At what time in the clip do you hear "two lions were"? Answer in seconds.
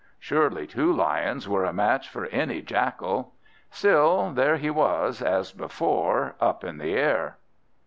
0.65-1.63